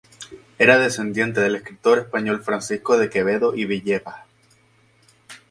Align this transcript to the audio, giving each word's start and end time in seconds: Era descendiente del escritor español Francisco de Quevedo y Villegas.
Era 0.57 0.79
descendiente 0.79 1.41
del 1.41 1.55
escritor 1.57 1.99
español 1.99 2.41
Francisco 2.43 2.97
de 2.97 3.11
Quevedo 3.11 3.53
y 3.55 3.65
Villegas. 3.65 4.21